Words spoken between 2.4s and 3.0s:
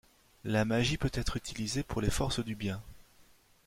bien.